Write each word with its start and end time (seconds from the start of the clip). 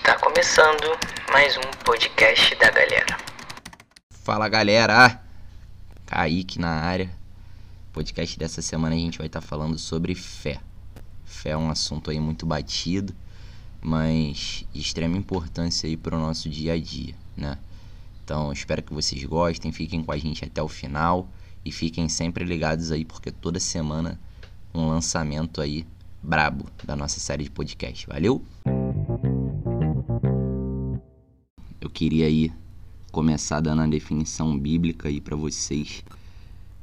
Está 0.00 0.18
começando 0.18 0.98
mais 1.30 1.58
um 1.58 1.84
podcast 1.84 2.54
da 2.56 2.70
galera. 2.70 3.18
Fala 4.24 4.48
galera, 4.48 5.22
Kaique 6.06 6.58
na 6.58 6.70
área. 6.70 7.10
Podcast 7.92 8.38
dessa 8.38 8.62
semana 8.62 8.94
a 8.94 8.98
gente 8.98 9.18
vai 9.18 9.26
estar 9.26 9.42
falando 9.42 9.78
sobre 9.78 10.14
fé. 10.14 10.58
Fé 11.26 11.50
é 11.50 11.56
um 11.56 11.70
assunto 11.70 12.10
aí 12.10 12.18
muito 12.18 12.46
batido, 12.46 13.14
mas 13.78 14.64
de 14.72 14.80
extrema 14.80 15.18
importância 15.18 15.86
aí 15.86 15.98
para 15.98 16.16
o 16.16 16.18
nosso 16.18 16.48
dia 16.48 16.72
a 16.72 16.80
dia, 16.80 17.14
né? 17.36 17.58
Então 18.24 18.50
espero 18.54 18.82
que 18.82 18.94
vocês 18.94 19.22
gostem, 19.24 19.70
fiquem 19.70 20.02
com 20.02 20.12
a 20.12 20.16
gente 20.16 20.46
até 20.46 20.62
o 20.62 20.68
final 20.68 21.28
e 21.62 21.70
fiquem 21.70 22.08
sempre 22.08 22.42
ligados 22.42 22.90
aí 22.90 23.04
porque 23.04 23.30
toda 23.30 23.60
semana 23.60 24.18
um 24.74 24.88
lançamento 24.88 25.60
aí 25.60 25.86
brabo 26.22 26.64
da 26.82 26.96
nossa 26.96 27.20
série 27.20 27.44
de 27.44 27.50
podcast. 27.50 28.06
Valeu? 28.06 28.42
Eu 31.80 31.88
queria 31.88 32.26
aí 32.26 32.52
começar 33.10 33.58
dando 33.60 33.80
a 33.80 33.86
definição 33.86 34.58
bíblica 34.58 35.08
aí 35.08 35.18
para 35.18 35.34
vocês. 35.34 36.04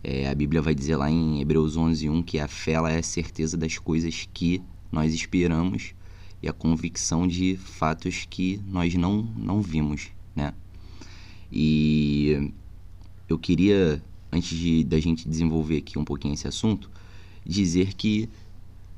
É, 0.04 0.28
a 0.28 0.34
Bíblia 0.34 0.60
vai 0.60 0.74
dizer 0.74 0.96
lá 0.96 1.10
em 1.10 1.40
Hebreus 1.40 1.78
11:1 1.78 2.24
que 2.24 2.40
a 2.40 2.48
fé 2.48 2.72
ela 2.72 2.92
é 2.92 2.98
a 2.98 3.04
certeza 3.04 3.56
das 3.56 3.78
coisas 3.78 4.28
que 4.34 4.60
nós 4.92 5.14
esperamos 5.14 5.94
e 6.42 6.50
a 6.50 6.54
convicção 6.54 7.28
de 7.28 7.58
fatos 7.58 8.26
que 8.28 8.60
nós 8.68 8.96
não 8.96 9.22
não 9.38 9.62
vimos, 9.62 10.08
né? 10.36 10.52
E 11.52 12.52
eu 13.30 13.38
queria 13.38 14.02
antes 14.32 14.58
de 14.58 14.84
da 14.84 15.00
gente 15.00 15.30
desenvolver 15.30 15.78
aqui 15.78 16.00
um 16.00 16.06
pouquinho 16.06 16.34
esse 16.34 16.48
assunto, 16.48 16.90
dizer 17.46 17.94
que 17.94 18.28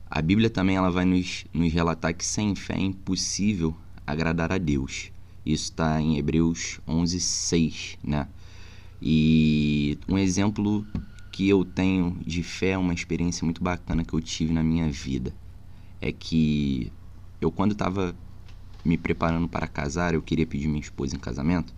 a 0.10 0.22
Bíblia 0.22 0.50
também 0.50 0.78
ela 0.78 0.90
vai 0.90 1.04
nos, 1.04 1.44
nos 1.54 1.74
relatar 1.74 2.16
que 2.16 2.26
sem 2.26 2.56
fé 2.56 2.76
é 2.76 2.82
impossível 2.82 3.76
agradar 4.08 4.52
a 4.54 4.58
Deus. 4.58 5.12
Isso 5.52 5.64
está 5.64 6.00
em 6.00 6.16
Hebreus 6.20 6.80
11, 6.88 7.20
6, 7.20 7.98
né? 8.04 8.28
E 9.02 9.98
um 10.08 10.16
exemplo 10.16 10.86
que 11.32 11.50
eu 11.50 11.66
tenho 11.66 12.20
de 12.24 12.44
fé, 12.44 12.78
uma 12.78 12.94
experiência 12.94 13.44
muito 13.44 13.64
bacana 13.64 14.04
que 14.04 14.14
eu 14.14 14.22
tive 14.22 14.54
na 14.54 14.62
minha 14.62 14.88
vida, 14.92 15.34
é 16.00 16.12
que 16.12 16.94
eu 17.42 17.52
quando 17.52 17.72
estava 17.72 18.16
me 18.86 18.96
preparando 18.96 19.48
para 19.48 19.68
casar, 19.68 20.14
eu 20.14 20.22
queria 20.22 20.46
pedir 20.46 20.68
minha 20.68 20.82
esposa 20.82 21.16
em 21.16 21.20
casamento, 21.20 21.74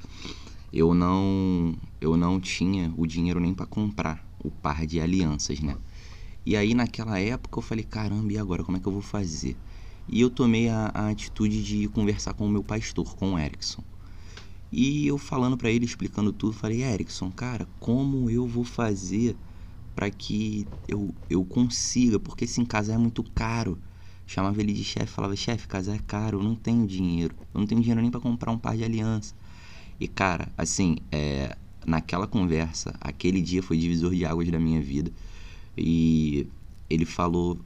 eu 0.73 0.93
não 0.93 1.73
eu 2.01 2.17
não 2.17 2.41
tinha 2.41 2.93
o 2.97 3.07
dinheiro 3.07 3.39
nem 3.39 3.53
para 3.53 3.65
comprar 3.65 4.21
o 4.43 4.51
par 4.51 4.85
de 4.85 4.99
alianças, 4.99 5.61
né? 5.61 5.77
E 6.45 6.57
aí 6.57 6.73
naquela 6.73 7.17
época 7.19 7.57
eu 7.57 7.61
falei, 7.63 7.85
caramba, 7.85 8.33
e 8.33 8.37
agora 8.37 8.65
como 8.65 8.75
é 8.75 8.81
que 8.81 8.87
eu 8.87 8.91
vou 8.91 9.01
fazer? 9.01 9.55
E 10.11 10.19
eu 10.19 10.29
tomei 10.29 10.67
a, 10.67 10.91
a 10.93 11.09
atitude 11.09 11.63
de 11.63 11.87
conversar 11.87 12.33
com 12.33 12.45
o 12.45 12.49
meu 12.49 12.61
pastor, 12.61 13.15
com 13.15 13.33
o 13.33 13.39
Erickson. 13.39 13.81
E 14.69 15.07
eu 15.07 15.17
falando 15.17 15.57
para 15.57 15.71
ele, 15.71 15.85
explicando 15.85 16.33
tudo, 16.33 16.53
falei, 16.53 16.83
Erickson, 16.83 17.31
cara, 17.31 17.67
como 17.79 18.29
eu 18.29 18.45
vou 18.45 18.65
fazer 18.65 19.37
para 19.95 20.09
que 20.11 20.67
eu, 20.87 21.15
eu 21.29 21.45
consiga? 21.45 22.19
Porque 22.19 22.43
esse 22.43 22.59
em 22.59 22.65
casar 22.65 22.95
é 22.95 22.97
muito 22.97 23.23
caro. 23.23 23.77
Chamava 24.27 24.59
ele 24.61 24.73
de 24.73 24.83
chefe, 24.83 25.07
falava, 25.07 25.35
chefe, 25.35 25.67
casar 25.67 25.95
é 25.95 25.99
caro, 25.99 26.39
eu 26.39 26.43
não 26.43 26.55
tenho 26.55 26.85
dinheiro. 26.85 27.35
Eu 27.53 27.61
não 27.61 27.67
tenho 27.67 27.81
dinheiro 27.81 28.01
nem 28.01 28.11
para 28.11 28.19
comprar 28.19 28.51
um 28.51 28.57
par 28.57 28.75
de 28.75 28.83
aliança. 28.83 29.33
E 29.99 30.07
cara, 30.07 30.51
assim, 30.57 30.97
é, 31.11 31.55
naquela 31.85 32.27
conversa, 32.27 32.93
aquele 32.99 33.41
dia 33.41 33.63
foi 33.63 33.77
divisor 33.77 34.13
de 34.13 34.25
águas 34.25 34.49
da 34.49 34.59
minha 34.59 34.81
vida. 34.81 35.11
E 35.77 36.47
ele 36.89 37.05
falou: 37.05 37.59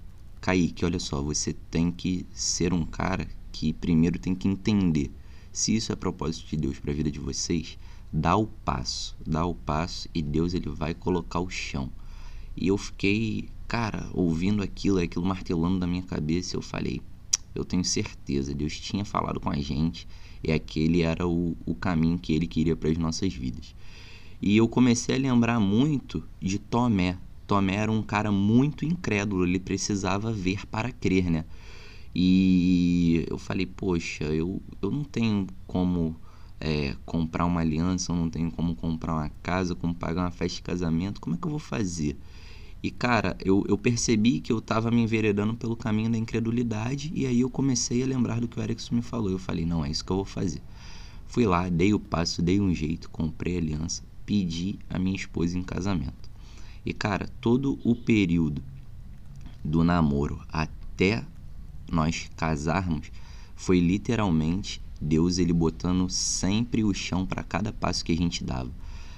Kaique, 0.45 0.85
olha 0.85 0.99
só, 0.99 1.23
você 1.23 1.53
tem 1.71 1.91
que 1.91 2.23
ser 2.31 2.71
um 2.71 2.85
cara 2.85 3.27
que 3.51 3.73
primeiro 3.73 4.19
tem 4.19 4.35
que 4.35 4.47
entender 4.47 5.09
se 5.51 5.75
isso 5.75 5.91
é 5.91 5.95
propósito 5.95 6.47
de 6.47 6.57
Deus 6.57 6.77
para 6.77 6.91
a 6.91 6.93
vida 6.93 7.09
de 7.09 7.17
vocês. 7.17 7.79
Dá 8.13 8.35
o 8.35 8.45
passo, 8.45 9.17
dá 9.25 9.43
o 9.43 9.55
passo 9.55 10.07
e 10.13 10.21
Deus 10.21 10.53
ele 10.53 10.69
vai 10.69 10.93
colocar 10.93 11.39
o 11.39 11.49
chão. 11.49 11.89
E 12.55 12.67
eu 12.67 12.77
fiquei, 12.77 13.49
cara, 13.67 14.07
ouvindo 14.13 14.61
aquilo, 14.61 14.99
aquilo 14.99 15.25
martelando 15.25 15.79
na 15.79 15.87
minha 15.87 16.03
cabeça. 16.03 16.55
Eu 16.55 16.61
falei, 16.61 17.01
eu 17.55 17.65
tenho 17.65 17.83
certeza, 17.83 18.53
Deus 18.53 18.79
tinha 18.79 19.03
falado 19.03 19.39
com 19.39 19.49
a 19.49 19.57
gente 19.57 20.07
e 20.43 20.51
aquele 20.51 21.01
era 21.01 21.27
o, 21.27 21.57
o 21.65 21.73
caminho 21.73 22.19
que 22.19 22.33
ele 22.33 22.45
queria 22.45 22.75
para 22.75 22.91
as 22.91 22.99
nossas 22.99 23.33
vidas. 23.33 23.73
E 24.39 24.55
eu 24.55 24.67
comecei 24.67 25.15
a 25.15 25.17
lembrar 25.17 25.59
muito 25.59 26.23
de 26.39 26.59
Tomé, 26.59 27.17
Tomé 27.47 27.75
era 27.75 27.91
um 27.91 28.01
cara 28.01 28.31
muito 28.31 28.85
incrédulo, 28.85 29.45
ele 29.45 29.59
precisava 29.59 30.31
ver 30.31 30.65
para 30.67 30.91
crer, 30.91 31.29
né? 31.29 31.45
E 32.13 33.25
eu 33.29 33.37
falei, 33.37 33.65
poxa, 33.65 34.23
eu, 34.25 34.61
eu 34.81 34.89
não 34.89 35.03
tenho 35.03 35.47
como 35.67 36.15
é, 36.59 36.95
comprar 37.05 37.45
uma 37.45 37.61
aliança, 37.61 38.11
eu 38.11 38.15
não 38.15 38.29
tenho 38.29 38.49
como 38.51 38.75
comprar 38.75 39.13
uma 39.13 39.29
casa, 39.43 39.75
como 39.75 39.93
pagar 39.93 40.23
uma 40.23 40.31
festa 40.31 40.55
de 40.55 40.61
casamento, 40.61 41.19
como 41.19 41.35
é 41.35 41.39
que 41.39 41.45
eu 41.45 41.51
vou 41.51 41.59
fazer? 41.59 42.17
E 42.81 42.91
cara, 42.91 43.35
eu, 43.43 43.63
eu 43.67 43.77
percebi 43.77 44.39
que 44.39 44.51
eu 44.51 44.59
estava 44.59 44.91
me 44.91 45.01
enveredando 45.01 45.55
pelo 45.55 45.75
caminho 45.75 46.09
da 46.11 46.17
incredulidade 46.17 47.11
e 47.15 47.25
aí 47.25 47.41
eu 47.41 47.49
comecei 47.49 48.03
a 48.03 48.05
lembrar 48.05 48.39
do 48.39 48.47
que 48.47 48.59
o 48.59 48.63
Erickson 48.63 48.95
me 48.95 49.01
falou. 49.01 49.31
Eu 49.31 49.39
falei, 49.39 49.65
não, 49.65 49.83
é 49.83 49.89
isso 49.89 50.05
que 50.05 50.11
eu 50.11 50.17
vou 50.17 50.25
fazer. 50.25 50.61
Fui 51.25 51.45
lá, 51.45 51.67
dei 51.67 51.93
o 51.93 51.99
passo, 51.99 52.41
dei 52.41 52.61
um 52.61 52.73
jeito, 52.73 53.09
comprei 53.09 53.55
a 53.55 53.59
aliança, 53.59 54.03
pedi 54.25 54.77
a 54.89 54.99
minha 54.99 55.15
esposa 55.15 55.57
em 55.57 55.63
casamento. 55.63 56.29
E 56.85 56.93
cara, 56.93 57.27
todo 57.41 57.79
o 57.83 57.95
período 57.95 58.61
do 59.63 59.83
namoro 59.83 60.39
até 60.49 61.25
nós 61.91 62.29
casarmos 62.35 63.11
foi 63.55 63.79
literalmente 63.79 64.81
Deus 65.01 65.37
ele 65.37 65.53
botando 65.53 66.09
sempre 66.09 66.83
o 66.83 66.93
chão 66.93 67.25
para 67.25 67.43
cada 67.43 67.73
passo 67.73 68.05
que 68.05 68.11
a 68.11 68.15
gente 68.15 68.43
dava. 68.43 68.71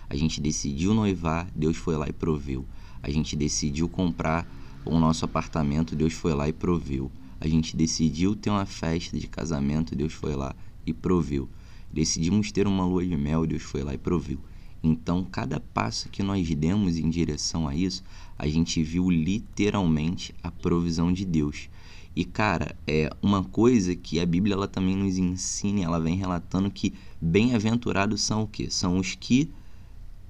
A 0.10 0.16
gente 0.16 0.40
decidiu 0.40 0.94
noivar, 0.94 1.48
Deus 1.56 1.76
foi 1.78 1.98
lá 1.98 2.08
e 2.08 2.14
proveu. 2.14 2.66
A 3.04 3.10
gente 3.10 3.36
decidiu 3.36 3.90
comprar 3.90 4.48
o 4.86 5.00
nosso 5.00 5.26
apartamento, 5.26 5.96
Deus 5.96 6.14
foi 6.14 6.34
lá 6.34 6.48
e 6.48 6.54
proveu. 6.54 7.12
A 7.40 7.48
gente 7.48 7.76
decidiu 7.76 8.36
ter 8.36 8.50
uma 8.50 8.66
festa 8.66 9.18
de 9.20 9.28
casamento, 9.28 9.96
Deus 9.96 10.14
foi 10.14 10.36
lá 10.36 10.56
e 10.86 10.94
proveu. 10.94 11.48
Decidimos 11.92 12.52
ter 12.52 12.68
uma 12.68 12.86
lua 12.86 13.06
de 13.06 13.16
mel, 13.16 13.46
Deus 13.46 13.64
foi 13.64 13.84
lá 13.84 13.94
e 13.94 13.98
proveu. 13.98 14.40
Então, 14.84 15.24
cada 15.24 15.60
passo 15.60 16.10
que 16.10 16.22
nós 16.22 16.48
demos 16.56 16.98
em 16.98 17.10
direção 17.10 17.68
a 17.68 17.76
isso, 17.76 18.04
a 18.38 18.48
gente 18.48 18.84
viu 18.84 19.10
literalmente 19.10 20.34
a 20.44 20.52
provisão 20.52 21.12
de 21.12 21.26
Deus. 21.26 21.70
E 22.16 22.26
cara, 22.26 22.76
é 22.88 23.10
uma 23.22 23.44
coisa 23.44 23.96
que 23.96 24.20
a 24.20 24.26
Bíblia 24.26 24.56
ela 24.56 24.68
também 24.68 24.96
nos 24.96 25.18
ensina, 25.18 25.84
ela 25.84 26.00
vem 26.00 26.16
relatando 26.16 26.72
que 26.72 26.94
bem-aventurados 27.22 28.22
são 28.22 28.44
o 28.44 28.48
quê? 28.48 28.72
São 28.72 28.98
os 28.98 29.14
que 29.14 29.52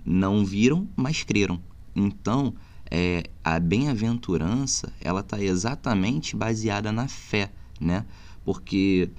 não 0.06 0.46
viram, 0.46 0.88
mas 0.96 1.24
creram. 1.24 1.62
Então, 1.96 2.54
é, 2.92 3.24
a 3.44 3.60
bem-aventurança, 3.60 4.92
ela 5.00 5.22
está 5.22 5.42
exatamente 5.42 6.36
baseada 6.36 6.92
na 6.92 7.08
fé, 7.08 7.52
né? 7.80 8.06
Porque 8.44 9.10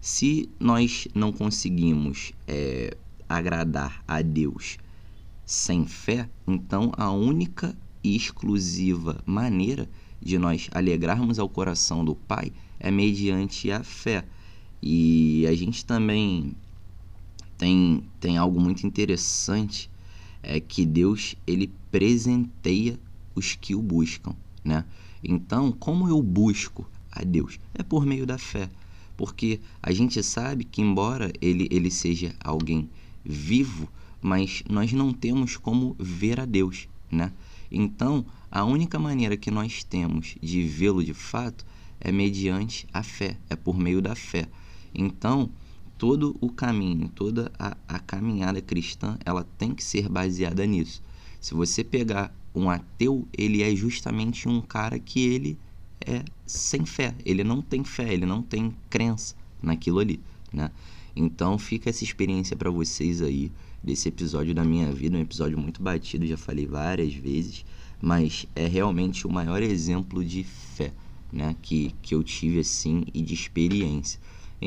se 0.00 0.48
nós 0.58 1.08
não 1.14 1.32
conseguimos 1.32 2.32
é, 2.46 2.96
agradar 3.28 4.02
a 4.06 4.22
Deus 4.22 4.78
sem 5.44 5.86
fé, 5.86 6.28
então 6.46 6.92
a 6.96 7.10
única 7.10 7.76
e 8.02 8.14
exclusiva 8.14 9.22
maneira 9.24 9.88
de 10.20 10.38
nós 10.38 10.68
alegrarmos 10.72 11.38
ao 11.38 11.48
coração 11.48 12.04
do 12.04 12.14
Pai 12.14 12.52
é 12.78 12.90
mediante 12.90 13.70
a 13.70 13.82
fé. 13.82 14.24
E 14.82 15.46
a 15.46 15.54
gente 15.54 15.84
também 15.84 16.54
tem, 17.56 18.04
tem 18.20 18.36
algo 18.36 18.60
muito 18.60 18.86
interessante, 18.86 19.90
é 20.42 20.60
que 20.60 20.84
Deus 20.84 21.34
ele 21.46 21.72
presenteia 21.90 22.98
os 23.34 23.56
que 23.56 23.74
o 23.74 23.82
buscam, 23.82 24.34
né? 24.64 24.84
Então, 25.22 25.72
como 25.72 26.08
eu 26.08 26.22
busco 26.22 26.88
a 27.10 27.24
Deus? 27.24 27.58
É 27.74 27.82
por 27.82 28.06
meio 28.06 28.24
da 28.24 28.38
fé. 28.38 28.68
Porque 29.16 29.60
a 29.82 29.92
gente 29.92 30.22
sabe 30.22 30.62
que 30.62 30.80
embora 30.80 31.32
ele, 31.40 31.66
ele 31.72 31.90
seja 31.90 32.34
alguém 32.38 32.88
vivo, 33.24 33.88
mas 34.20 34.62
nós 34.68 34.92
não 34.92 35.12
temos 35.12 35.56
como 35.56 35.94
ver 35.98 36.40
a 36.40 36.44
Deus, 36.44 36.88
né? 37.10 37.32
Então, 37.70 38.24
a 38.50 38.64
única 38.64 38.98
maneira 38.98 39.36
que 39.36 39.50
nós 39.50 39.84
temos 39.84 40.36
de 40.40 40.62
vê-lo 40.62 41.04
de 41.04 41.14
fato 41.14 41.66
é 42.00 42.10
mediante 42.10 42.86
a 42.92 43.02
fé, 43.02 43.36
é 43.50 43.56
por 43.56 43.76
meio 43.76 44.00
da 44.00 44.14
fé. 44.14 44.48
Então, 44.94 45.50
todo 45.98 46.36
o 46.40 46.50
caminho, 46.50 47.08
toda 47.08 47.52
a, 47.58 47.76
a 47.86 47.98
caminhada 47.98 48.62
cristã, 48.62 49.18
ela 49.24 49.44
tem 49.58 49.74
que 49.74 49.84
ser 49.84 50.08
baseada 50.08 50.64
nisso. 50.64 51.02
Se 51.40 51.54
você 51.54 51.84
pegar 51.84 52.34
um 52.54 52.70
ateu, 52.70 53.26
ele 53.36 53.62
é 53.62 53.74
justamente 53.74 54.48
um 54.48 54.60
cara 54.60 54.98
que 54.98 55.20
ele 55.20 55.58
é 56.00 56.24
sem 56.46 56.86
fé, 56.86 57.14
ele 57.24 57.44
não 57.44 57.60
tem 57.60 57.84
fé, 57.84 58.12
ele 58.12 58.24
não 58.24 58.42
tem 58.42 58.74
crença 58.88 59.34
naquilo 59.62 59.98
ali, 59.98 60.20
né? 60.52 60.70
Então 61.14 61.58
fica 61.58 61.90
essa 61.90 62.04
experiência 62.04 62.56
para 62.56 62.70
vocês 62.70 63.22
aí 63.22 63.50
desse 63.82 64.08
episódio 64.08 64.54
da 64.54 64.64
minha 64.64 64.90
vida, 64.92 65.16
um 65.16 65.20
episódio 65.20 65.58
muito 65.58 65.82
batido, 65.82 66.26
já 66.26 66.36
falei 66.36 66.66
várias 66.66 67.14
vezes, 67.14 67.64
mas 68.00 68.46
é 68.54 68.66
realmente 68.66 69.26
o 69.26 69.30
maior 69.30 69.62
exemplo 69.62 70.24
de 70.24 70.44
fé, 70.44 70.92
né, 71.32 71.54
que, 71.62 71.94
que 72.02 72.14
eu 72.14 72.22
tive 72.22 72.60
assim 72.60 73.04
e 73.14 73.22
de 73.22 73.34
experiência. 73.34 74.20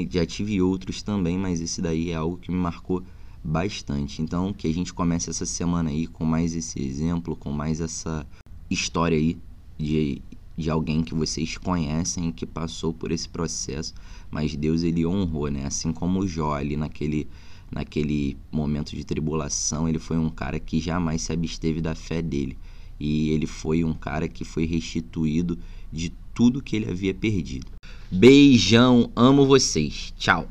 Já 0.09 0.25
tive 0.25 0.61
outros 0.61 1.03
também, 1.03 1.37
mas 1.37 1.59
esse 1.59 1.81
daí 1.81 2.11
é 2.11 2.15
algo 2.15 2.37
que 2.37 2.49
me 2.49 2.57
marcou 2.57 3.03
bastante. 3.43 4.21
Então, 4.21 4.53
que 4.53 4.67
a 4.67 4.73
gente 4.73 4.93
comece 4.93 5.29
essa 5.29 5.45
semana 5.45 5.89
aí 5.89 6.07
com 6.07 6.23
mais 6.23 6.55
esse 6.55 6.81
exemplo, 6.81 7.35
com 7.35 7.51
mais 7.51 7.81
essa 7.81 8.25
história 8.69 9.17
aí 9.17 9.37
de, 9.77 10.21
de 10.57 10.69
alguém 10.69 11.03
que 11.03 11.13
vocês 11.13 11.57
conhecem 11.57 12.31
que 12.31 12.45
passou 12.45 12.93
por 12.93 13.11
esse 13.11 13.27
processo, 13.27 13.93
mas 14.29 14.55
Deus 14.55 14.83
ele 14.83 15.05
honrou, 15.05 15.49
né? 15.49 15.65
Assim 15.65 15.91
como 15.91 16.27
Jó 16.27 16.53
ali 16.53 16.75
naquele 16.77 17.27
naquele 17.71 18.37
momento 18.51 18.95
de 18.95 19.03
tribulação, 19.05 19.87
ele 19.87 19.97
foi 19.97 20.17
um 20.17 20.29
cara 20.29 20.59
que 20.59 20.79
jamais 20.79 21.21
se 21.21 21.31
absteve 21.31 21.79
da 21.79 21.95
fé 21.95 22.21
dele. 22.21 22.57
E 22.99 23.29
ele 23.29 23.47
foi 23.47 23.83
um 23.83 23.93
cara 23.93 24.27
que 24.27 24.43
foi 24.43 24.65
restituído 24.65 25.57
de 25.91 26.11
tudo 26.33 26.61
que 26.61 26.75
ele 26.75 26.89
havia 26.89 27.13
perdido. 27.13 27.67
Beijão, 28.11 29.09
amo 29.15 29.45
vocês. 29.45 30.13
Tchau. 30.17 30.49